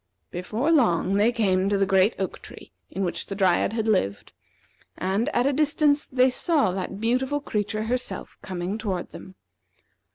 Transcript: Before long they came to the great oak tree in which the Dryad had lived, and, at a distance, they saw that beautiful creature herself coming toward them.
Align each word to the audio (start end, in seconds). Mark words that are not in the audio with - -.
Before 0.31 0.71
long 0.71 1.13
they 1.13 1.31
came 1.31 1.69
to 1.69 1.77
the 1.77 1.85
great 1.85 2.15
oak 2.17 2.39
tree 2.41 2.71
in 2.89 3.03
which 3.03 3.27
the 3.27 3.35
Dryad 3.35 3.73
had 3.73 3.87
lived, 3.87 4.33
and, 4.97 5.29
at 5.29 5.45
a 5.45 5.53
distance, 5.53 6.07
they 6.07 6.31
saw 6.31 6.71
that 6.71 6.99
beautiful 6.99 7.39
creature 7.39 7.83
herself 7.83 8.39
coming 8.41 8.79
toward 8.79 9.11
them. 9.11 9.35